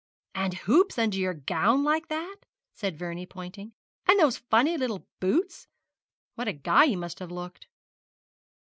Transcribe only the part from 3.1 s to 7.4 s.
pointing; 'and those funny little boots? What a guy you must have